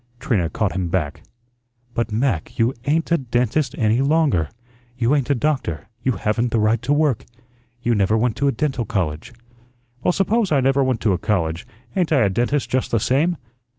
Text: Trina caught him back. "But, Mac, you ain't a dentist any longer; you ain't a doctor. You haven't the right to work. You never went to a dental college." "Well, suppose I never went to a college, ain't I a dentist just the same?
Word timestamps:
Trina 0.19 0.49
caught 0.49 0.71
him 0.71 0.87
back. 0.89 1.21
"But, 1.93 2.11
Mac, 2.11 2.57
you 2.57 2.73
ain't 2.85 3.11
a 3.11 3.19
dentist 3.19 3.75
any 3.77 4.01
longer; 4.01 4.49
you 4.97 5.13
ain't 5.13 5.29
a 5.29 5.35
doctor. 5.35 5.89
You 6.01 6.13
haven't 6.13 6.49
the 6.49 6.59
right 6.59 6.81
to 6.81 6.91
work. 6.91 7.23
You 7.83 7.93
never 7.93 8.17
went 8.17 8.35
to 8.37 8.47
a 8.47 8.51
dental 8.51 8.83
college." 8.83 9.31
"Well, 10.01 10.11
suppose 10.11 10.51
I 10.51 10.59
never 10.59 10.83
went 10.83 11.01
to 11.01 11.13
a 11.13 11.19
college, 11.19 11.67
ain't 11.95 12.11
I 12.11 12.21
a 12.21 12.31
dentist 12.31 12.67
just 12.67 12.89
the 12.89 12.99
same? 12.99 13.37